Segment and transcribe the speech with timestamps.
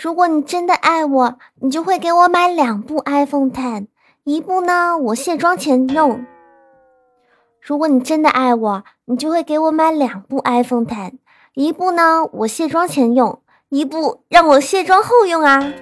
[0.00, 3.88] 如果你真的爱我，你就会给我买两部 iPhone Ten，
[4.22, 6.24] 一部呢我卸妆前用。
[7.60, 11.14] 如果你真的爱我，你就会给我买两部 iPhone Ten，
[11.54, 15.72] 一部呢我卸妆前用，一部让我卸妆后用啊。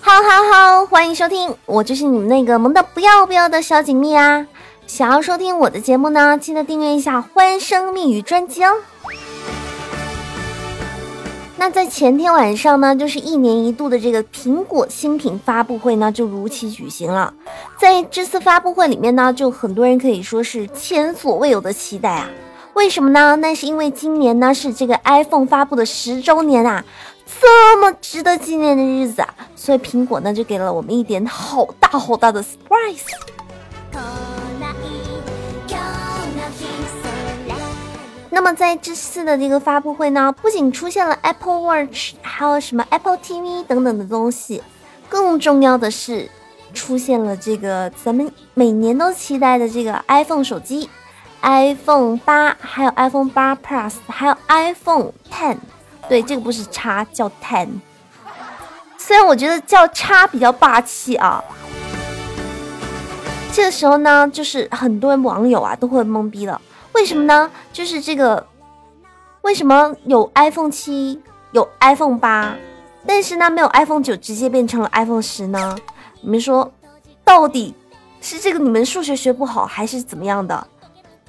[0.00, 4.48] 好好好，欢迎收听，我就是你们那个萌的不要不要的小锦觅啊。
[4.88, 8.72] 想要收听我的节目呢，记得订阅一下《欢声蜜语》专辑哦。
[11.58, 17.34] 那在前天晚上呢，就是一年一度的这个苹果新品发布会呢，就如期举行了。
[17.78, 22.30] 在这次发布会里面呢，就很多人可以说是前所未有的期待啊。
[22.72, 23.36] 为什么呢？
[23.36, 26.82] 那是因为今年呢是这个 iPhone 发布的十周年啊，
[27.40, 33.04] 这么值得纪念的日子啊，所以苹果呢就给了我们一点好大好大的 surprise。
[38.30, 44.62] 那么在这次的这个发布会呢，不仅出现了 Apple Watch，还有什么 Apple TV 等等的东西，
[45.08, 46.30] 更重要的是
[46.74, 50.88] 出现了这个咱们每年都期待的这个 iPhone 手机
[51.40, 55.56] ，iPhone 八，还有 iPhone 八 Plus，还有 iPhone Ten。
[56.08, 57.68] 对，这个不是叉，叫 Ten。
[58.98, 61.42] 虽然我觉得叫叉比较霸气啊。
[63.52, 66.60] 这个时候呢，就是很多网友啊都会懵逼了。
[66.98, 67.48] 为什么呢？
[67.72, 68.44] 就是这个，
[69.42, 71.22] 为什么有 iPhone 七，
[71.52, 72.56] 有 iPhone 八，
[73.06, 75.78] 但是呢没有 iPhone 九，直接变成了 iPhone 十呢？
[76.20, 76.72] 你们说，
[77.24, 77.72] 到底
[78.20, 80.66] 是这个你们数学学不好，还是怎么样的？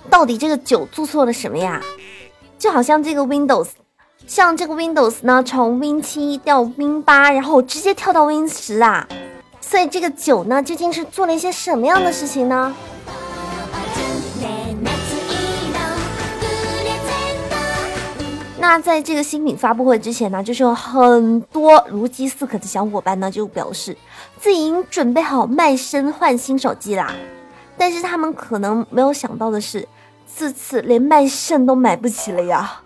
[0.09, 1.79] 到底这个九做错了什么呀？
[2.57, 3.67] 就好像这个 Windows，
[4.25, 9.07] 像这个 Windows 呢，从 Win 七到 Win 八，然后直接跳到 Win 十啊，
[9.61, 12.73] 所以这个九呢，究竟是做了一些什么样的事情呢？
[18.61, 23.97] 那在这个新品发布会之前呢，就是有很多如饥似渴的小伙伴呢，就表示
[24.37, 27.11] 自己已经准备好卖身换新手机啦。
[27.77, 29.87] 但是他们可能没有想到的是，
[30.37, 32.81] 这次连卖肾都买不起了呀。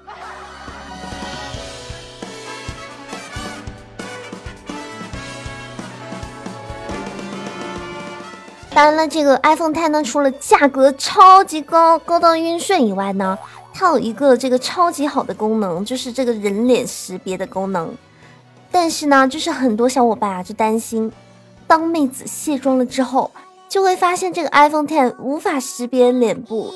[8.75, 13.37] 当然了，这个 iPhone Ten 呢，除了价格超级高，高到晕眩以外呢。
[13.73, 17.93] 它有一个这个超级好的功能，就是这个人脸识别的功能。
[18.71, 21.11] 但是呢，就是很多小伙伴啊就担心，
[21.67, 23.31] 当妹子卸妆了之后，
[23.67, 26.71] 就会发现这个 iPhone Ten 无法识别脸部。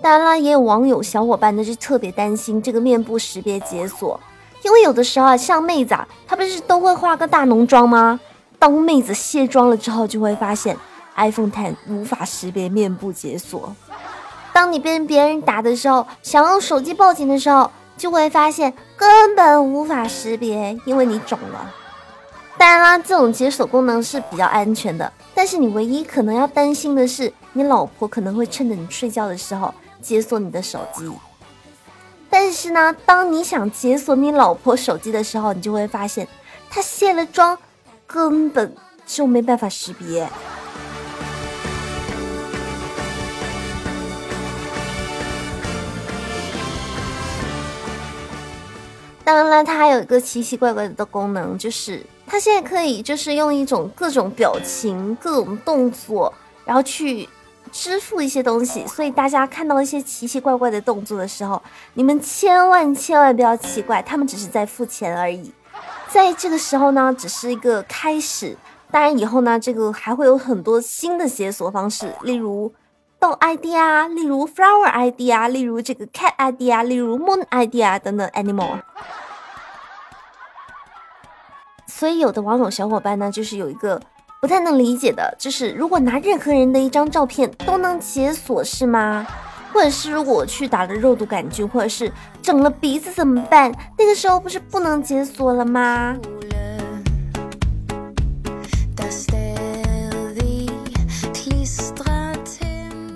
[0.00, 4.20] 当然了，也有网友小伙伴呢就特别担心这个面部识别解锁，
[4.62, 8.20] 因为有的时候啊，像妹子啊，她不是都会化个大浓妆吗？
[8.58, 10.76] 当妹子卸妆了之后，就会发现
[11.16, 13.74] iPhone Ten 无法识别面部解锁。
[14.54, 21.74] 当你被别人打的时候，想用手机报警的时候，就会发现根本无法识别，因为你肿了。
[22.56, 31.10] 当然啦，这种解锁功能是比较安全的，但是你唯一可能要担心的是，你老婆可能会趁着你睡觉的时候解锁你的手机。
[32.30, 36.28] 但是呢，当你想解锁你老婆手机的时候，你就会发现
[36.70, 37.58] 她卸了妆，
[38.06, 38.72] 根本
[39.04, 40.28] 就没办法识别。
[49.24, 56.32] 当然了，它还有一个奇奇怪怪的功能，就是它现在可以就是用一种各种表情、各种动作，
[56.64, 57.26] 然后去
[57.72, 58.86] 支付一些东西。
[58.86, 61.60] 所以大家看到一些奇奇怪怪的动作的时候，
[61.94, 65.50] 你们千万千万不要奇怪，他们只是在付钱而已。
[66.08, 68.56] 在这个时候呢，只是一个开始。
[68.90, 72.72] 当然以后呢，这个还会有很多新的解锁方式，例如
[73.24, 78.82] 豆 ID 啊，例如 Flower ID 啊，例如这个 Cat ID 啊，例如 Moon ID 啊等等 Animal。
[81.86, 83.98] 所以有的网友小伙伴呢，就是有一个
[84.42, 89.26] 不太能理解的，就是如果拿任何人的一张照片都能解锁是吗？
[89.72, 92.12] 或者是如果我去打了肉毒杆菌，或者是
[92.42, 93.72] 整了鼻子怎么办？
[93.96, 96.14] 那个时候不是不能解锁了吗？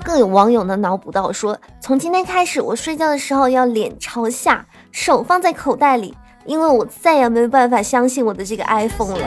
[0.09, 6.17] 更有网友呢脑补到说，从今天开始，我睡觉的时候要脸朝下，手放在口袋里。
[6.47, 9.27] 因为我再也没有办法相信我的这个 iPhone 了。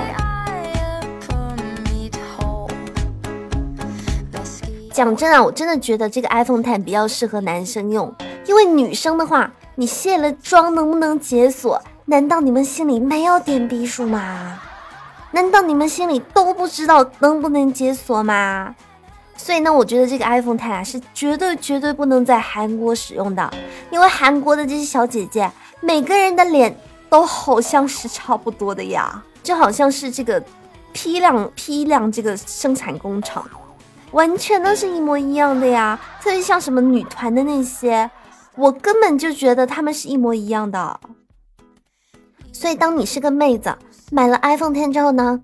[4.92, 8.12] 讲真啊，我真的觉得这个 iPhone Ten 比较适合男生用，
[8.48, 11.80] 因为女生的话，你卸了妆能不能解锁？
[12.06, 14.60] 难道你们心里没有点逼数吗？
[15.30, 18.74] 难道你们心里都不知道能不能解锁吗？
[19.44, 23.52] 所以呢，我觉得这个 iPhone Ten 啊是绝对绝对不能在韩国使用的，
[23.90, 26.78] 因为韩国的这些小姐姐每个人的脸
[27.10, 30.42] 都好像是差不多的呀，就好像是这个
[30.94, 33.44] 批量批量这个生产工厂，
[34.12, 36.00] 完全都是一模一样的呀。
[36.22, 38.10] 特别像什么女团的那些，
[38.56, 41.00] 我根本就觉得她们是一模一样的。
[42.54, 43.76] 所以，当你是个妹子，
[44.12, 45.42] 买了 iPhone Ten 之后呢，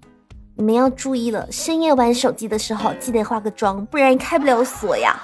[0.59, 5.15] 你们要注意了，深夜玩手机的时候记得化个妆，不然开不了锁呀。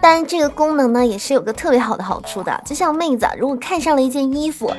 [0.00, 4.72] 当然，这个功能呢也是有个特别好的好处的，就像妹子如果看上了一件衣服，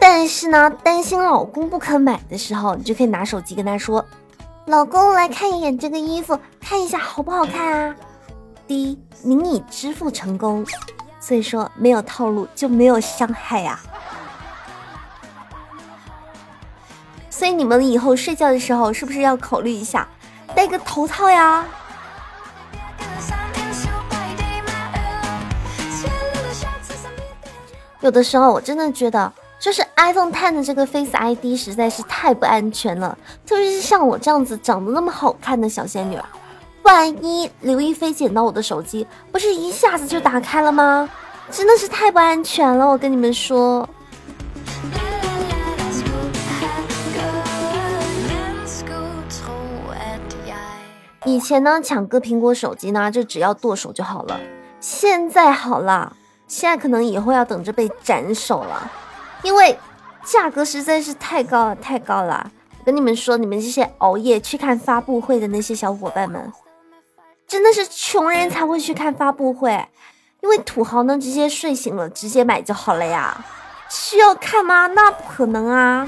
[0.00, 4.04] 但是呢担心老公不肯买的时候，你就可以拿手机跟他说
[4.66, 7.94] ：“老公，来看一眼这个衣服，看一下好不好看啊？”
[8.66, 10.66] 第一，您已支付成功。
[11.20, 13.78] 所以说没有套路就没有伤害呀。
[17.42, 20.06] 所以你们以后睡觉的时候是不是要考虑一下
[20.54, 21.66] 戴个头套呀？
[27.98, 36.16] 有的时候我真的觉得，就是 iPhone Ten 的这个 Face ID 实在是太不安全了，特别是像我这样子长得那么好看的小仙女。
[36.84, 41.10] 万一刘亦菲捡到我的手机，不是一下子就打开了吗？
[41.50, 43.88] 真的是太不安全了，我跟你们说。
[51.32, 54.38] 以前呢，抢个苹果手机呢，就只要剁手就好了。
[54.80, 56.14] 现在好了，
[56.46, 58.90] 现在可能以后要等着被斩首了，
[59.42, 59.78] 因为
[60.22, 62.50] 价格实在是太高了，太高了。
[62.80, 66.52] 我跟你们说，你们这些熬夜去看发布会的那些小伙伴们。
[67.48, 69.88] 真的是穷人才会去看发布会，
[70.42, 73.42] 因为土豪呢直接睡醒了直接买就好了呀，
[73.88, 74.86] 需要看吗？
[74.88, 76.06] 那不可能啊！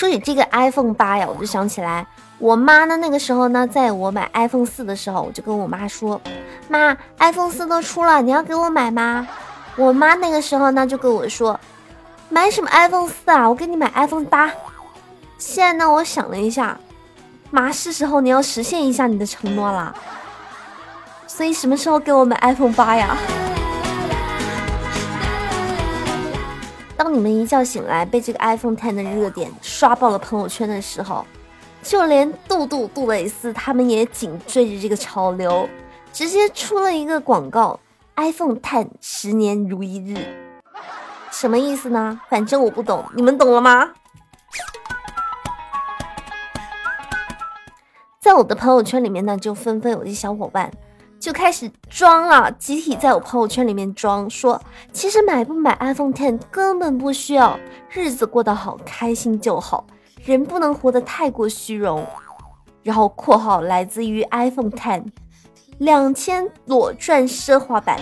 [0.00, 2.06] 说起这个 iPhone 八呀，我就想起来，
[2.38, 6.18] 我妈呢那个时候呢，在我买 iPhone 四的时候，我就跟我妈说
[6.70, 9.28] ：“妈，iPhone 四都出了，你要给我买吗？”
[9.76, 11.60] 我妈那个时候呢就跟我说
[12.30, 13.46] ：“买什么 iPhone 四啊？
[13.46, 14.50] 我给你买 iPhone 八。”
[15.36, 16.78] 现在呢，我想了一下。
[17.50, 19.94] 妈，是时候你要实现一下你的承诺了。
[21.26, 23.14] 所以什么时候给我买 iPhone 八呀？
[27.10, 31.26] 当你们一觉醒来被这个 iPhone Ten 的热点刷爆了朋友圈的时候，
[31.82, 35.68] 就连杜杜杜蕾斯他们也紧追着这个潮流，
[36.12, 37.80] 直接出了一个广告
[38.14, 40.24] ：iPhone Ten 十年如一日。
[41.32, 42.20] 什么意思呢？
[42.28, 43.90] 反正我不懂，你们懂了吗？
[48.20, 50.70] 在我的朋友圈里面呢，就纷纷有些小伙伴
[51.20, 54.58] 就开始装了，集体在我朋友圈里面装，说
[54.90, 59.86] 其实买不买 iPhone Ten 根本不需要，日子过得好，开心就好，
[60.24, 62.04] 人不能活得太过虚荣。
[62.82, 65.04] 然后括号来自于 iPhone Ten
[65.76, 68.00] 两千裸钻奢华版，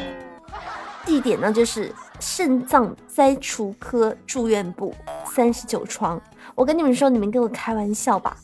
[1.05, 4.95] 地点呢就是肾脏摘除科住院部
[5.25, 6.21] 三十九床。
[6.55, 8.37] 我跟你们说，你们跟我开玩笑吧。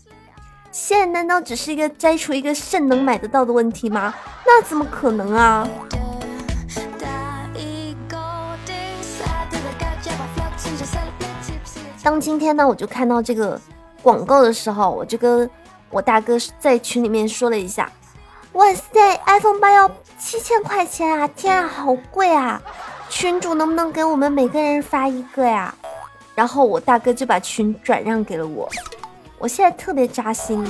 [0.75, 4.13] 现在难道只是一个摘除一个肾能买得到的问题吗？
[4.45, 5.69] 那怎么可能啊！
[12.03, 13.59] 当今天呢，我就看到这个
[14.03, 15.49] 广告的时候，我就跟
[15.91, 17.89] 我大哥在群里面说了一下
[18.55, 19.89] ：“哇塞，iPhone 八要
[20.19, 21.29] 七千块钱啊！
[21.37, 22.61] 天啊，好贵啊！
[23.09, 25.73] 群主能不能给我们每个人发一个呀？”
[26.35, 28.69] 然后我大哥就把群转让给了我。
[29.45, 30.65] 我现在特别扎心。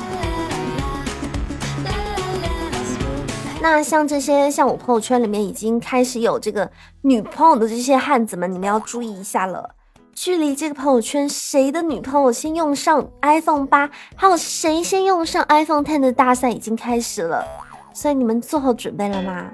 [3.63, 6.69] 那像这些，像我朋友圈里面已经开始有这个
[7.03, 9.77] 女朋友的这些汉子们，你们要注意一下了。
[10.13, 17.47] 距离这个朋友圈谁的女朋友先用上 iPhone 八，还有谁先用上 iPhone Ten 的大赛已经开始了，
[17.93, 19.53] 所以你们做好准备了吗？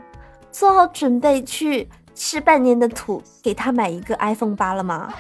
[0.51, 5.13] 做好准备去吃半年的土，给他买一个 iPhone 八了吗？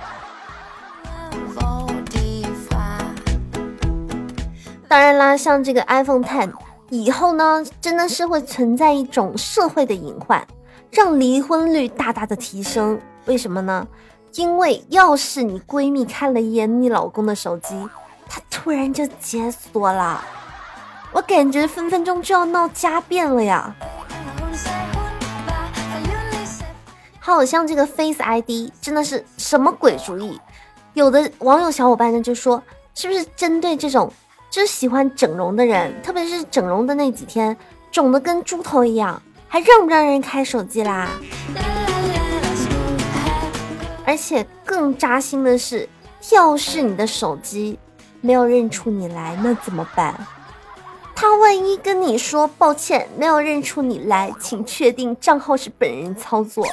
[4.90, 6.50] 当然啦，像这个 iPhone Ten
[6.88, 10.44] 以后呢，真的是会存在一种社会的隐患，
[10.90, 13.00] 让离婚率大大的提升。
[13.26, 13.86] 为什么呢？
[14.34, 17.88] 因为要是你闺蜜看了一眼你老公的手机，
[18.28, 20.24] 他突然就解锁了，
[21.12, 23.72] 我感觉分分钟就要闹家变了呀。
[27.20, 30.40] 好像这个 Face ID 真的是什么鬼主意？
[30.94, 32.60] 有的网友小伙伴呢就说，
[32.96, 34.12] 是不是针对这种？
[34.50, 37.56] 就喜欢整容的人，特别是整容的那几天，
[37.92, 41.08] 肿的跟猪头一样，还让不让人开手机啦？
[44.04, 45.88] 而且更扎心的是，
[46.32, 47.78] 要是你的手机
[48.20, 50.14] 没有认出你来，那怎么办？
[51.14, 56.66] 他万一跟你说抱歉，没有认出你来，请确定账号是本人操作，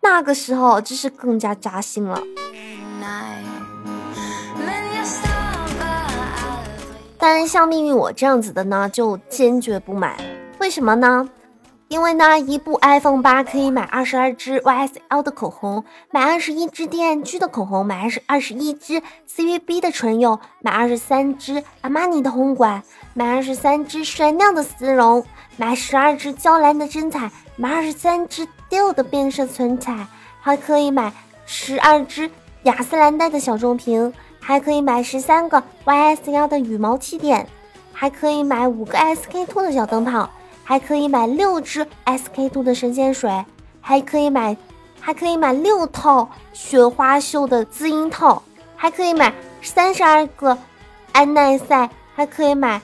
[0.00, 2.22] 那个时候就是更加扎心了。
[7.26, 10.14] 但，像命运我这样子的呢，就坚决不买。
[10.58, 11.26] 为什么呢？
[11.88, 22.82] 因为呢，一部 iPhone 八可以买二十二支 YSL 的口红，买二十一支 DNG 的口红，买二十二十一支 CVB 的唇釉，买二十三支阿玛尼的红管，
[23.14, 25.24] 买二十三支闪亮的丝绒，
[25.56, 30.06] 买十二支娇兰的真彩，买二十三支 Dior 的变色唇彩，
[30.42, 31.10] 还可以买
[31.46, 32.30] 十二支
[32.64, 34.12] 雅诗兰黛的小棕瓶，
[34.46, 37.46] 还可以买十三个 YSL 的羽毛气垫，
[37.94, 40.28] 还可以买五个 SK two 的小灯泡。
[40.66, 43.44] 还可以买六支 SK two 的神仙水，
[43.82, 44.56] 还可以买，
[44.98, 48.42] 还可以买六套雪花秀的滋阴套，
[48.74, 50.56] 还可以买三十二个
[51.12, 52.80] 安耐赛，还可以买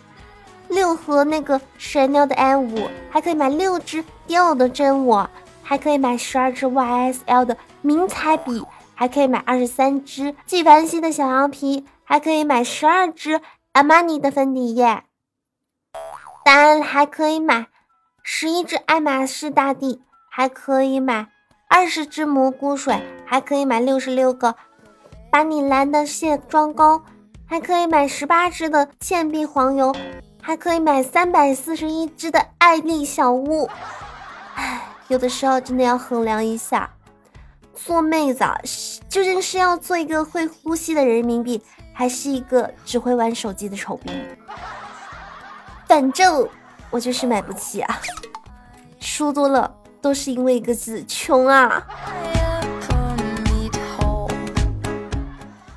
[0.69, 5.31] 六盒那个甩尿的 M 五，还可以买六支 Dior 的真我，
[5.62, 8.62] 还可以买十二支 YSL 的名彩笔，
[9.00, 13.40] 还可以买二十三支纪梵希的小羊皮，还可以买十二支
[13.73, 15.04] 阿玛尼的粉底液。
[16.45, 17.69] 当然还可以买
[18.23, 21.28] 十一支爱马仕大地，还可以买
[21.71, 24.54] 二十支蘑菇水，还可以买六十六个
[25.30, 27.02] 把你蓝的卸妆膏，
[27.47, 29.97] 还可以买十八支的倩碧黄油，
[30.42, 33.66] 还可以买三百四十一支的爱丽小屋。
[34.57, 36.90] 唉，有的时候真的要衡量一下，
[37.73, 38.45] 做妹子
[39.11, 41.61] 究竟是要做一个会呼吸的人民币，
[41.93, 44.11] 还是一个只会玩手机的丑逼？
[45.88, 46.49] 反正
[46.90, 48.00] 我就是买不起啊，
[49.00, 51.85] 说多了都是因为一个字穷啊。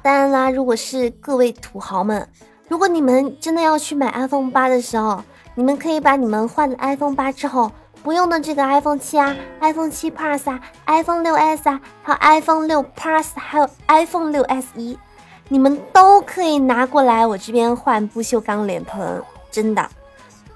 [0.03, 2.29] 当然啦，如果是各位土豪们，
[2.67, 5.23] 如果你们真的要去买 iPhone 八的时候，
[5.55, 7.71] 你们可以把你们换了 iPhone 八之后
[8.03, 14.99] 不用的这个 iPhone 七啊、iPhone 七 Plus 啊、iPhone 六 S 啊，还有 iPhone 六 Plus，还有 iPhone 六 S 一，
[15.47, 19.89] 你们都可以拿过来我这边换不锈钢脸盆，真的。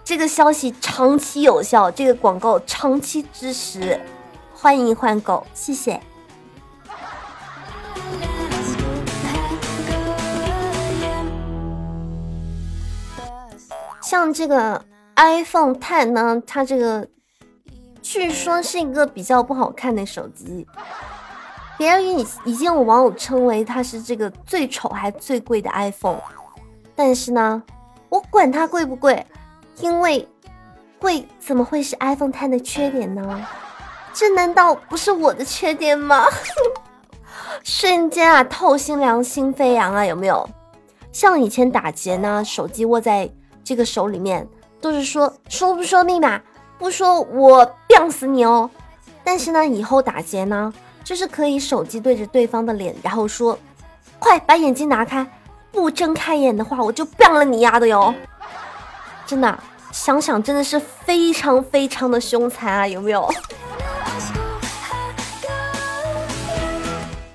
[0.03, 3.97] 这个消息长期有效，这个广告长期支持，
[4.53, 6.01] 欢迎换购，谢谢。
[14.01, 14.83] 像这个
[15.15, 17.07] iPhone Ten 呢，它这个
[18.09, 20.65] 据说是一个比较不好看的手机，
[21.77, 26.21] 别人已已经有网友称为它是这个最丑还最贵的 iPhone，
[26.95, 27.61] 但是呢，
[28.07, 29.25] 我管它贵不贵。
[29.81, 30.25] 因为
[30.99, 33.45] 贵怎么会是 iPhone Ten 的缺点呢？
[34.13, 36.25] 这难道不是我的缺点吗？
[37.61, 40.49] 瞬间啊，透心凉，心飞扬啊，有没有？
[41.11, 43.29] 像以前打劫呢，手机握在
[43.65, 44.47] 这个手里面，
[44.79, 46.41] 都是说说不说密码，
[46.77, 48.69] 不说我毙死你哦。
[49.23, 53.57] 但是呢，以后打劫呢，就是可以手机对着对方的脸，然后说，
[54.19, 55.25] 快把眼睛拿开，
[55.71, 58.13] 不睁开眼的话，我就毙了你丫的哟。
[59.25, 59.59] 真的
[59.91, 62.87] 想想，真的是非常非常的凶残啊！
[62.87, 63.29] 有没有？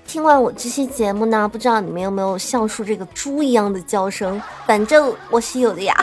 [0.07, 4.41] 听完我这期节目呢，不知道你们有没有笑出这个猪一样的叫声？
[4.67, 5.95] 反正我是有的呀。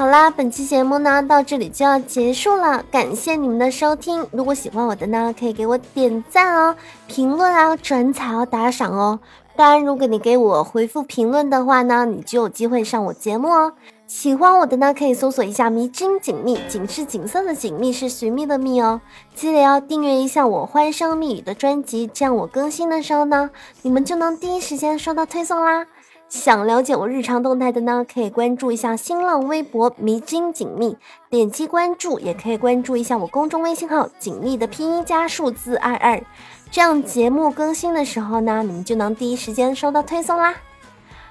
[0.00, 4.26] 好啦，本期节目呢到这里就要结束了，感谢你们的收听。
[4.32, 6.74] 如果喜欢我的呢，可以给我点赞哦，
[7.06, 9.20] 评论啊，转采哦，打赏哦。
[9.56, 13.74] 当然，如果你给我回复评论的话呢，你就有机会上我节目哦。
[14.06, 19.02] 喜欢我的呢，可以搜索一下“迷津锦觅”，锦是锦色的锦，觅是寻觅的觅哦。
[19.34, 23.50] 记得要订阅一下我欢声蜜语的专辑，这样我更新的时候呢，
[23.82, 25.86] 你们就能第一时间收到推送啦。
[26.30, 30.96] 想了解我日常动态的呢，可以关注一下新浪微博“迷津锦觅”，
[31.28, 36.22] 点击关注，也可以关注一下我公众微信号“锦觅”的拼音加数字二二。
[36.70, 40.54] 这样节目更新的时候呢，你们就能第一时间收到推送啦。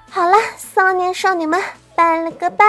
[0.09, 1.59] 好了，少年少女们，
[1.95, 2.65] 拜了个拜。